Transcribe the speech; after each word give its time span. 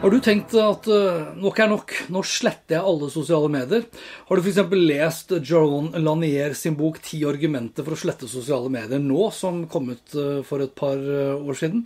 Har 0.00 0.08
du 0.10 0.16
tenkt 0.24 0.54
at 0.56 0.86
eh, 0.88 1.26
nok 1.36 1.58
er 1.60 1.68
nok, 1.68 1.90
nå 2.08 2.22
sletter 2.24 2.78
jeg 2.78 2.88
alle 2.88 3.10
sosiale 3.12 3.50
medier? 3.52 3.82
Har 4.30 4.38
du 4.38 4.46
f.eks. 4.46 4.60
lest 4.72 5.34
Jaron 5.44 5.90
Lanier 6.00 6.54
sin 6.56 6.78
bok 6.78 7.02
'Ti 7.04 7.20
argumenter 7.28 7.84
for 7.84 7.92
å 7.92 8.00
slette 8.00 8.30
sosiale 8.30 8.72
medier' 8.72 9.02
nå, 9.04 9.26
som 9.36 9.66
kom 9.68 9.90
ut 9.92 10.16
eh, 10.16 10.38
for 10.48 10.64
et 10.64 10.72
par 10.72 10.96
eh, 10.96 11.36
år 11.36 11.58
siden? 11.60 11.84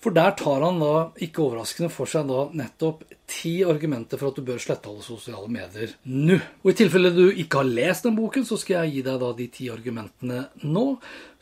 For 0.00 0.16
der 0.16 0.32
tar 0.40 0.64
han 0.64 0.80
da, 0.80 0.94
ikke 1.20 1.44
overraskende, 1.44 1.92
for 1.92 2.08
seg 2.08 2.32
da 2.32 2.46
nettopp 2.56 3.04
ti 3.32 3.52
argumenter 3.64 4.20
for 4.20 4.30
at 4.30 4.38
du 4.38 4.44
bør 4.46 4.60
slette 4.60 4.90
alle 4.90 5.04
sosiale 5.04 5.48
medier 5.52 5.94
nå. 6.04 6.36
Og 6.62 6.72
i 6.72 6.76
tilfelle 6.82 7.12
du 7.16 7.24
ikke 7.30 7.62
har 7.62 7.70
lest 7.70 8.06
den 8.06 8.18
boken, 8.18 8.44
så 8.48 8.58
skal 8.60 8.82
jeg 8.82 8.96
gi 8.96 9.06
deg 9.08 9.22
da 9.22 9.30
de 9.38 9.48
ti 9.56 9.70
argumentene 9.72 10.44
nå. 10.66 10.84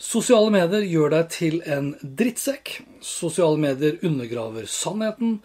Sosiale 0.01 0.53
medier 0.55 0.87
gjør 0.87 1.17
deg 1.17 1.35
til 1.35 1.59
en 1.67 1.93
drittsekk. 2.01 2.79
Sosiale 3.05 3.61
medier 3.61 3.99
undergraver 4.07 4.71
sannheten. 4.71 5.41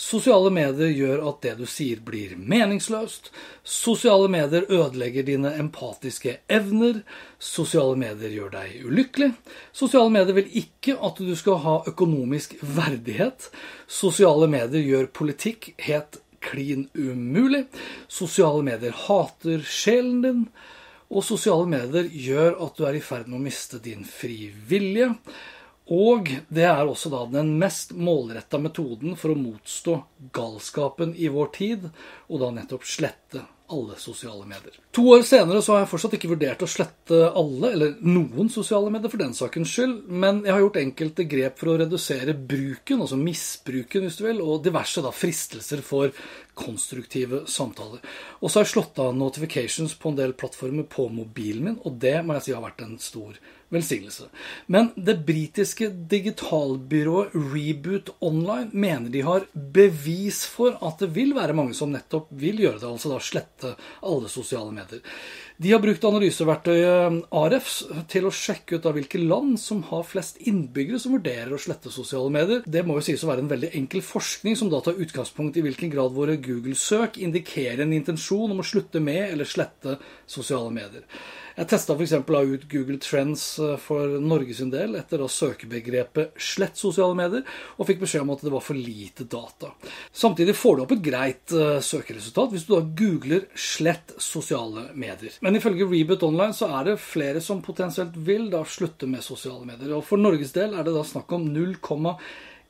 Sosiale 0.00 0.48
medier 0.54 0.88
gjør 0.94 1.24
at 1.28 1.40
det 1.44 1.52
du 1.58 1.66
sier 1.68 1.98
blir 2.00 2.32
meningsløst. 2.38 3.28
Sosiale 3.66 4.30
medier 4.32 4.64
ødelegger 4.70 5.26
dine 5.26 5.50
empatiske 5.60 6.38
evner. 6.48 7.02
Sosiale 7.36 7.98
medier 8.00 8.32
gjør 8.32 8.54
deg 8.54 8.86
ulykkelig. 8.86 9.28
Sosiale 9.76 10.14
medier 10.14 10.38
vil 10.38 10.48
ikke 10.62 10.94
at 10.96 11.20
du 11.20 11.34
skal 11.36 11.60
ha 11.66 11.76
økonomisk 11.90 12.54
verdighet. 12.62 13.50
Sosiale 13.90 14.48
medier 14.48 14.86
gjør 14.86 15.10
politikk 15.20 15.74
helt 15.82 15.89
klin 16.40 16.88
umulig. 16.94 17.66
Sosiale 18.08 18.64
medier 18.66 18.96
hater 19.06 19.64
sjelen 19.66 20.20
din. 20.24 20.44
Og 21.10 21.26
sosiale 21.26 21.66
medier 21.66 22.06
gjør 22.06 22.60
at 22.66 22.76
du 22.78 22.84
er 22.86 22.98
i 22.98 23.02
ferd 23.02 23.26
med 23.28 23.40
å 23.40 23.44
miste 23.44 23.80
din 23.82 24.04
frie 24.06 24.52
vilje. 24.70 25.10
Og 25.90 26.28
det 26.54 26.68
er 26.70 26.86
også 26.86 27.10
da 27.10 27.24
den 27.32 27.56
mest 27.58 27.96
målretta 27.98 28.60
metoden 28.62 29.16
for 29.18 29.34
å 29.34 29.40
motstå 29.40 29.96
galskapen 30.36 31.16
i 31.18 31.26
vår 31.32 31.50
tid, 31.56 31.88
og 32.30 32.44
da 32.44 32.52
nettopp 32.54 32.86
slette 32.86 33.42
alle 33.70 33.96
sosiale 34.00 34.46
medier. 34.48 34.76
To 34.96 35.04
år 35.14 35.24
senere 35.26 35.62
så 35.62 35.74
har 35.74 35.84
jeg 35.84 35.90
fortsatt 35.92 36.16
ikke 36.18 36.32
vurdert 36.32 36.64
å 36.64 36.68
slette 36.70 37.20
alle, 37.28 37.72
eller 37.72 37.94
noen 38.02 38.50
sosiale 38.52 38.92
medier 38.92 39.12
for 39.12 39.22
den 39.22 39.36
sakens 39.36 39.72
skyld, 39.74 39.96
men 40.10 40.42
jeg 40.46 40.54
har 40.54 40.64
gjort 40.64 40.80
enkelte 40.82 41.26
grep 41.30 41.60
for 41.60 41.72
å 41.72 41.78
redusere 41.80 42.34
bruken, 42.34 43.04
altså 43.04 43.20
misbruken 43.20 44.06
hvis 44.06 44.18
du 44.20 44.26
vil, 44.26 44.42
og 44.44 44.64
diverse 44.66 45.04
da 45.04 45.14
fristelser 45.14 45.84
for 45.86 46.14
konstruktive 46.60 47.44
samtaler. 47.48 48.02
Og 48.40 48.50
så 48.50 48.60
har 48.60 48.66
jeg 48.66 48.74
slått 48.74 49.00
av 49.02 49.14
notifications 49.16 49.94
på 49.96 50.12
en 50.12 50.18
del 50.18 50.36
plattformer 50.38 50.88
på 50.90 51.08
mobilen 51.14 51.70
min, 51.70 51.80
og 51.84 51.98
det 52.02 52.18
må 52.24 52.36
jeg 52.36 52.48
si 52.48 52.56
har 52.56 52.64
vært 52.64 52.84
en 52.84 52.98
stor 53.00 53.38
velsignelse. 53.70 54.28
Men 54.66 54.90
det 54.96 55.20
britiske 55.26 55.90
digitalbyrået 56.10 57.34
Reboot 57.34 58.10
Online 58.20 58.70
mener 58.72 59.10
de 59.10 59.22
har 59.26 59.46
bevis 59.54 60.42
for 60.50 60.78
at 60.86 61.02
det 61.02 61.12
vil 61.14 61.34
være 61.36 61.56
mange 61.56 61.76
som 61.78 61.92
nettopp 61.94 62.30
vil 62.30 62.62
gjøre 62.64 62.80
det, 62.82 62.90
altså 62.90 63.14
da 63.14 63.20
slette 63.22 63.74
alle 64.02 64.32
sosiale 64.32 64.74
medier. 64.74 65.02
De 65.60 65.74
har 65.74 65.80
brukt 65.82 66.04
analyseverktøyet 66.08 67.26
Arefs 67.36 67.74
til 68.08 68.24
å 68.24 68.30
sjekke 68.32 68.78
ut 68.78 68.86
av 68.88 68.94
hvilke 68.96 69.18
land 69.20 69.58
som 69.60 69.82
har 69.90 70.06
flest 70.08 70.38
innbyggere 70.48 70.96
som 71.02 71.12
vurderer 71.18 71.52
å 71.52 71.58
slette 71.60 71.92
sosiale 71.92 72.32
medier. 72.32 72.62
Det 72.64 72.80
må 72.88 72.96
jo 72.96 73.02
sies 73.04 73.20
å 73.26 73.28
være 73.28 73.44
en 73.44 73.50
veldig 73.50 73.68
enkel 73.76 74.00
forskning 74.00 74.56
som 74.56 74.70
da 74.72 74.80
tar 74.80 74.96
utgangspunkt 75.04 75.58
i 75.60 75.64
hvilken 75.66 75.92
grad 75.92 76.16
våre 76.16 76.38
Google-søk 76.40 77.20
indikerer 77.20 77.84
en 77.84 77.92
intensjon 77.92 78.54
om 78.54 78.64
å 78.64 78.66
slutte 78.70 79.04
med 79.04 79.34
eller 79.34 79.52
slette 79.52 79.98
sosiale 80.24 80.72
medier. 80.72 81.04
Jeg 81.60 81.68
testa 81.68 81.92
f.eks. 81.92 82.14
ut 82.24 82.62
Google 82.72 82.98
Trends 83.02 83.42
eh, 83.60 83.74
for 83.82 84.14
Norge 84.22 84.54
sin 84.56 84.70
del 84.72 84.94
etter 84.96 85.20
da 85.20 85.26
søkebegrepet 85.28 86.38
'slett 86.40 86.78
sosiale 86.80 87.16
medier', 87.18 87.44
og 87.76 87.88
fikk 87.88 88.00
beskjed 88.04 88.24
om 88.24 88.32
at 88.32 88.44
det 88.46 88.52
var 88.54 88.64
for 88.64 88.78
lite 88.78 89.26
data. 89.28 89.74
Samtidig 90.08 90.54
får 90.56 90.76
du 90.78 90.82
opp 90.84 90.94
et 90.96 91.02
greit 91.04 91.52
uh, 91.52 91.76
søkeresultat 91.84 92.54
hvis 92.54 92.64
du 92.64 92.72
da 92.72 92.80
googler 93.02 93.44
'slett 93.52 94.14
sosiale 94.16 94.86
medier'. 94.94 95.36
Men 95.44 95.49
ifølge 95.56 95.88
Reboot 95.88 96.22
Online 96.26 96.54
så 96.56 96.68
er 96.78 96.90
det 96.90 97.00
flere 97.02 97.40
som 97.44 97.62
potensielt 97.64 98.16
vil 98.26 98.50
da 98.52 98.60
slutte 98.68 99.08
med 99.08 99.24
sosiale 99.24 99.64
medier. 99.66 99.94
Og 99.96 100.04
for 100.06 100.20
Norges 100.20 100.52
del 100.56 100.74
er 100.76 100.86
det 100.86 100.94
da 100.94 101.04
snakk 101.06 101.32
om 101.36 101.48
0,1 101.48 102.18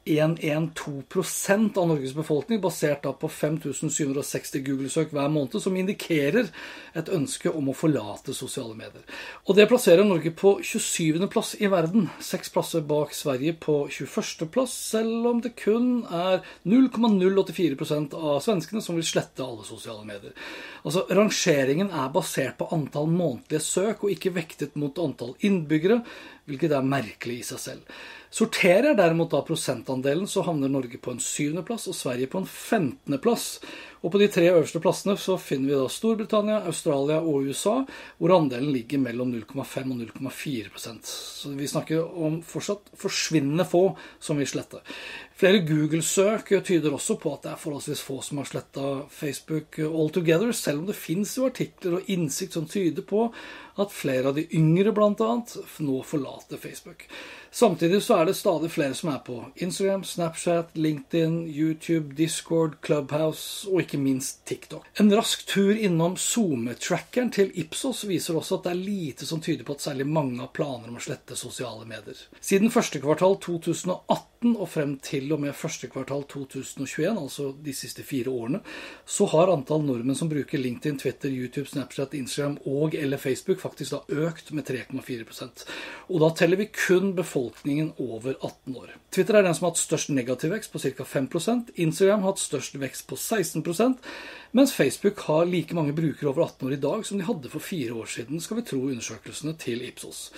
112% 0.05 1.79
av 1.79 1.89
Norges 1.89 2.15
befolkning, 2.17 2.61
basert 2.61 3.03
da 3.05 3.13
på 3.13 3.29
5760 3.29 4.63
Google-søk 4.65 5.11
hver 5.13 5.29
måned, 5.29 5.59
som 5.61 5.77
indikerer 5.77 6.49
et 6.97 7.11
ønske 7.13 7.53
om 7.53 7.69
å 7.69 7.77
forlate 7.77 8.33
sosiale 8.35 8.73
medier. 8.79 9.05
Og 9.45 9.59
det 9.59 9.69
plasserer 9.69 10.07
Norge 10.09 10.33
på 10.33 10.55
27. 10.65 11.21
plass 11.33 11.53
i 11.61 11.69
verden, 11.69 12.09
seks 12.25 12.49
plasser 12.55 12.85
bak 12.89 13.13
Sverige 13.17 13.59
på 13.61 13.77
21. 13.93 14.49
plass, 14.55 14.73
selv 14.95 15.29
om 15.29 15.43
det 15.45 15.53
kun 15.61 16.07
er 16.09 16.41
0,084% 16.65 18.17
av 18.17 18.41
svenskene 18.45 18.81
som 18.85 18.97
vil 18.97 19.07
slette 19.07 19.45
alle 19.45 19.69
sosiale 19.69 20.07
medier. 20.09 20.33
Altså, 20.81 21.05
Rangeringen 21.13 21.93
er 21.93 22.09
basert 22.15 22.57
på 22.57 22.71
antall 22.73 23.13
månedlige 23.13 23.61
søk, 23.69 24.07
og 24.07 24.17
ikke 24.17 24.33
vektet 24.39 24.81
mot 24.81 24.97
antall 25.03 25.37
innbyggere, 25.45 26.01
hvilket 26.49 26.73
er 26.73 26.89
merkelig 26.89 27.43
i 27.43 27.47
seg 27.53 27.63
selv. 27.69 28.01
Sorterer 28.31 28.95
derimot 28.95 29.33
da 29.33 29.41
prosentandelen, 29.43 30.29
så 30.31 30.45
havner 30.47 30.71
Norge 30.71 31.01
på 31.03 31.11
en 31.11 31.23
syvendeplass 31.23 31.89
og 31.91 31.97
Sverige 31.99 32.31
på 32.31 32.39
en 32.39 32.47
femtendeplass. 32.47 33.47
Og 34.01 34.13
på 34.13 34.21
de 34.21 34.31
tre 34.33 34.47
øverste 34.49 34.81
plassene 34.81 35.17
så 35.21 35.37
finner 35.41 35.69
vi 35.69 35.77
da 35.77 35.89
Storbritannia, 35.93 36.63
Australia 36.71 37.19
og 37.21 37.51
USA, 37.51 37.75
hvor 38.17 38.33
andelen 38.33 38.73
ligger 38.73 39.03
mellom 39.03 39.35
0,5 39.35 39.93
og 39.93 39.99
0,4% 40.33 41.11
Så 41.11 41.53
vi 41.57 41.69
snakker 41.69 42.01
om 42.01 42.41
fortsatt 42.41 42.89
forsvinnende 42.97 43.67
få 43.69 43.91
som 44.19 44.41
vil 44.41 44.49
slette. 44.49 44.81
Flere 45.41 45.63
Google-søk 45.65 46.51
tyder 46.65 46.93
også 46.93 47.17
på 47.21 47.31
at 47.33 47.47
det 47.47 47.53
er 47.55 47.61
forholdsvis 47.61 48.03
få 48.05 48.19
som 48.25 48.41
har 48.41 48.49
sletta 48.49 48.89
Facebook 49.09 49.79
altogether, 49.81 50.53
selv 50.53 50.83
om 50.83 50.89
det 50.91 50.99
fins 51.01 51.37
jo 51.39 51.47
artikler 51.49 51.97
og 51.97 52.11
innsikt 52.13 52.57
som 52.59 52.69
tyder 52.69 53.07
på 53.09 53.29
at 53.81 53.95
flere 53.95 54.29
av 54.29 54.37
de 54.37 54.45
yngre 54.57 54.93
bl.a. 54.93 55.31
nå 55.81 56.03
forlater 56.05 56.61
Facebook. 56.61 57.07
Samtidig 57.51 58.03
så 58.05 58.21
er 58.21 58.29
det 58.29 58.37
stadig 58.37 58.69
flere 58.71 58.95
som 58.95 59.11
er 59.11 59.23
på 59.27 59.39
Instagram, 59.57 60.05
Snapchat, 60.05 60.77
LinkedIn, 60.77 61.49
YouTube, 61.49 62.15
Discord, 62.19 62.77
Clubhouse 62.85 63.67
og 63.71 63.81
ikke 63.81 63.90
minst 63.99 64.45
TikTok. 64.45 64.87
En 64.95 65.11
rask 65.15 65.47
tur 65.47 65.77
innom 65.77 66.17
SoMe-trackeren 66.17 67.33
til 67.35 67.51
Ipsos 67.59 68.05
viser 68.05 68.39
også 68.39 68.61
at 68.61 68.69
det 68.69 68.75
er 68.75 68.83
lite 68.85 69.27
som 69.27 69.41
tyder 69.43 69.67
på 69.67 69.75
at 69.75 69.87
særlig 69.89 70.07
mange 70.07 70.41
har 70.41 70.53
planer 70.55 70.91
om 70.91 70.99
å 71.01 71.03
slette 71.03 71.39
sosiale 71.39 71.87
medier. 71.89 72.19
Siden 72.41 72.71
første 72.71 73.01
kvartal 73.03 73.39
2018 73.43 74.55
og 74.55 74.69
frem 74.73 74.95
til 75.05 75.33
og 75.35 75.43
med 75.43 75.57
første 75.57 75.91
kvartal 75.93 76.25
2021, 76.31 77.11
altså 77.11 77.51
de 77.61 77.75
siste 77.77 78.05
fire 78.07 78.33
årene, 78.33 78.63
så 79.05 79.27
har 79.35 79.53
antall 79.53 79.85
nordmenn 79.85 80.17
som 80.17 80.31
bruker 80.31 80.61
LinkedIn, 80.61 80.99
Twitter, 81.01 81.29
YouTube, 81.29 81.69
Snapchat, 81.69 82.15
Instagram 82.17 82.57
og 82.71 82.95
eller 82.97 83.21
Facebook 83.21 83.61
faktisk 83.61 83.97
da 83.97 84.25
økt 84.29 84.53
med 84.57 84.69
3,4% 84.69 85.67
Og 86.09 86.21
da 86.23 86.31
teller 86.37 86.61
vi 86.61 86.71
kun 86.73 87.13
befolkningen 87.19 87.93
over 87.99 88.37
18 88.41 88.77
år. 88.77 88.95
Twitter 89.11 89.37
er 89.37 89.47
den 89.47 89.55
som 89.55 89.67
har 89.67 89.75
hatt 89.75 89.83
størst 89.83 90.13
negativ 90.15 90.55
vekst, 90.55 90.73
på 90.73 90.79
ca. 90.79 91.05
5% 91.05 91.75
Instagram 91.75 92.25
har 92.25 92.35
hatt 92.35 92.43
størst 92.43 92.79
vekst 92.81 93.07
på 93.11 93.19
16 93.19 93.63
mens 94.57 94.75
Facebook 94.75 95.23
har 95.29 95.47
like 95.49 95.77
mange 95.77 95.95
brukere 95.97 96.31
over 96.33 96.47
18 96.49 96.69
år 96.69 96.75
i 96.77 96.83
dag 96.83 97.07
som 97.07 97.21
de 97.21 97.29
hadde 97.29 97.53
for 97.53 97.63
fire 97.63 97.95
år 97.95 98.11
siden, 98.11 98.43
skal 98.43 98.61
vi 98.61 98.67
tro 98.67 98.83
undersøkelsene 98.89 99.55
til 99.61 99.85
Ipsos. 99.87 100.29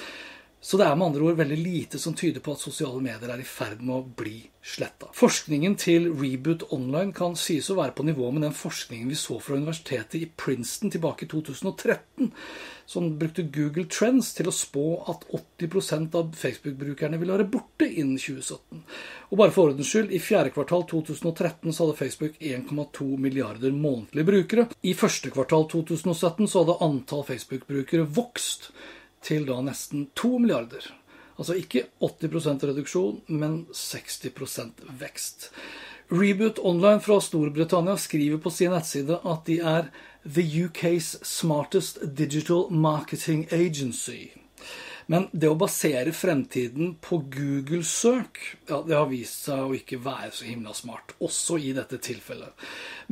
Så 0.62 0.78
det 0.78 0.86
er 0.86 0.94
med 0.94 1.08
andre 1.08 1.24
ord 1.26 1.38
veldig 1.40 1.56
lite 1.58 1.98
som 1.98 2.14
tyder 2.14 2.42
på 2.44 2.52
at 2.54 2.60
sosiale 2.62 3.00
medier 3.02 3.32
er 3.34 3.40
i 3.42 3.46
ferd 3.46 3.80
med 3.82 3.96
å 3.96 4.04
bli 4.20 4.36
sletta. 4.62 5.08
Forskningen 5.18 5.74
til 5.74 6.06
Reboot 6.14 6.68
Online 6.70 7.10
kan 7.16 7.34
sies 7.34 7.66
å 7.72 7.76
være 7.80 7.96
på 7.98 8.06
nivå 8.06 8.28
med 8.30 8.46
den 8.46 8.54
forskningen 8.54 9.10
vi 9.10 9.18
så 9.18 9.40
fra 9.42 9.58
universitetet 9.58 10.20
i 10.20 10.28
Princeton 10.30 10.94
tilbake 10.94 11.26
i 11.26 11.32
2013, 11.32 12.30
som 12.86 13.18
brukte 13.18 13.42
Google 13.42 13.84
Trends 13.90 14.32
til 14.36 14.48
å 14.50 14.54
spå 14.54 14.86
at 15.10 15.26
80% 15.60 16.16
av 16.18 16.32
Facebook-brukerne 16.38 17.20
ville 17.20 17.36
være 17.36 17.48
borte 17.52 17.88
innen 17.88 18.18
2017. 18.20 18.82
Og 19.30 19.40
bare 19.40 19.54
for 19.54 19.72
ordens 19.72 19.92
skyld, 19.92 20.12
i 20.12 20.20
fjerde 20.22 20.54
kvartal 20.54 20.86
2013 20.90 21.72
så 21.72 21.86
hadde 21.86 21.98
Facebook 22.00 22.40
1,2 22.40 23.06
milliarder 23.22 23.76
månedlige 23.76 24.28
brukere. 24.28 24.66
I 24.82 24.96
første 24.98 25.32
kvartal 25.34 25.68
2017 25.72 26.48
så 26.48 26.64
hadde 26.64 26.80
antall 26.84 27.24
Facebook-brukere 27.28 28.08
vokst 28.18 28.72
til 29.22 29.46
da 29.48 29.60
nesten 29.64 30.08
2 30.18 30.34
milliarder. 30.42 30.90
Altså 31.38 31.56
ikke 31.58 31.86
80% 32.04 32.66
reduksjon, 32.68 33.22
men 33.32 33.64
60% 33.72 34.84
vekst. 35.00 35.48
Reboot 36.08 36.58
Online 36.58 37.00
fra 37.00 37.20
Storbritannia 37.20 37.96
skriver 37.96 38.42
på 38.42 38.50
sin 38.50 38.74
nettside 38.74 39.20
at 39.22 39.46
de 39.46 39.58
er 39.60 39.90
the 40.24 40.42
UK's 40.42 41.16
smartest 41.26 41.98
digital 42.16 42.70
marketing 42.70 43.46
agency. 43.52 44.30
Men 45.10 45.26
det 45.32 45.48
å 45.50 45.56
basere 45.58 46.12
fremtiden 46.14 46.94
på 47.02 47.18
Google-søk, 47.32 48.38
ja, 48.68 48.78
det 48.86 48.94
har 48.96 49.08
vist 49.10 49.48
seg 49.48 49.64
å 49.64 49.74
ikke 49.76 49.98
være 50.02 50.30
så 50.34 50.46
himla 50.46 50.74
smart, 50.76 51.16
også 51.22 51.58
i 51.58 51.72
dette 51.76 51.98
tilfellet. 52.02 52.54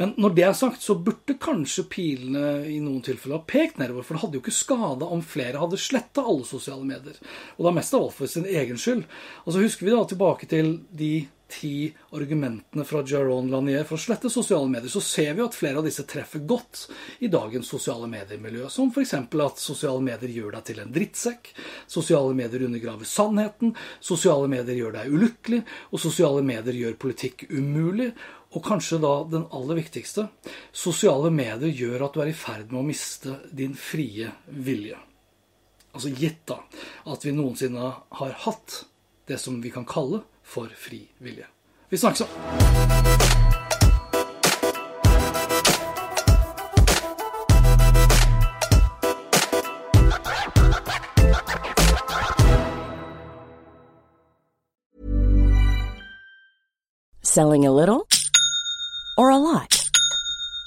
Men 0.01 0.15
når 0.21 0.37
det 0.37 0.47
er 0.47 0.55
sagt, 0.57 0.85
så 0.85 0.97
burde 0.97 1.37
kanskje 1.43 1.89
pilene 1.91 2.63
i 2.71 2.79
noen 2.83 3.03
tilfeller 3.07 3.41
ha 3.41 3.49
pekt 3.49 3.83
nedover, 3.83 4.07
for 4.07 4.17
det 4.17 4.25
hadde 4.25 4.39
jo 4.39 4.45
ikke 4.45 4.57
skada 4.61 5.11
om 5.11 5.25
flere 5.27 5.61
hadde 5.61 5.81
sletta 5.83 6.25
alle 6.25 6.47
sosiale 6.49 6.87
medier. 6.87 7.19
Og 7.59 7.67
da 7.67 7.75
mest 7.75 7.97
av 7.97 8.07
alt 8.07 8.17
for 8.17 8.31
sin 8.31 8.49
egen 8.49 8.81
skyld. 8.81 9.05
Og 9.45 9.53
så 9.53 9.67
husker 9.67 9.89
vi 9.89 9.95
da 9.97 10.07
tilbake 10.09 10.49
til 10.51 10.77
de 10.95 11.13
ti 11.51 11.91
argumentene 12.17 12.85
fra 12.87 13.03
Jaron 13.07 13.51
Lanier 13.51 13.85
for 13.89 13.99
å 13.99 14.03
slette 14.03 14.31
sosiale 14.33 14.69
medier, 14.71 14.91
så 14.93 15.03
ser 15.05 15.35
vi 15.37 15.45
at 15.45 15.57
flere 15.57 15.81
av 15.81 15.87
disse 15.87 16.07
treffer 16.09 16.45
godt 16.49 16.87
i 17.25 17.31
dagens 17.33 17.69
sosiale 17.71 18.09
mediemiljø. 18.11 18.69
Som 18.73 18.93
f.eks. 18.95 19.15
at 19.19 19.63
sosiale 19.63 20.03
medier 20.05 20.33
gjør 20.33 20.57
deg 20.57 20.67
til 20.71 20.83
en 20.83 20.95
drittsekk, 20.95 21.53
sosiale 21.91 22.37
medier 22.39 22.67
undergraver 22.69 23.09
sannheten, 23.09 23.75
sosiale 24.01 24.51
medier 24.51 24.79
gjør 24.79 24.99
deg 25.01 25.15
ulykkelig, 25.17 25.63
og 25.91 26.05
sosiale 26.07 26.45
medier 26.47 26.81
gjør 26.85 27.01
politikk 27.07 27.49
umulig. 27.51 28.13
Og 28.51 28.65
kanskje 28.67 28.99
da 28.99 29.13
den 29.31 29.45
aller 29.55 29.79
viktigste 29.79 30.27
sosiale 30.75 31.31
medier 31.31 31.71
gjør 31.71 32.09
at 32.09 32.17
du 32.17 32.25
er 32.25 32.33
i 32.33 32.35
ferd 32.35 32.73
med 32.73 32.81
å 32.81 32.89
miste 32.89 33.37
din 33.55 33.77
frie 33.79 34.33
vilje. 34.51 34.99
Altså 35.95 36.11
gitt 36.15 36.43
da 36.51 36.59
at 37.11 37.27
vi 37.27 37.35
noensinne 37.35 37.93
har 38.19 38.35
hatt 38.47 38.85
det 39.31 39.39
som 39.39 39.61
vi 39.63 39.71
kan 39.75 39.87
kalle 39.87 40.25
for 40.51 40.69
fri 40.77 41.09
vilje. 41.19 41.47
Vi 41.89 41.99
snakkes 41.99 42.21
om! 42.21 42.29
Selling 57.23 57.65
a 57.65 57.71
little 57.71 58.09
or 59.17 59.31
a 59.31 59.37
lot? 59.37 59.80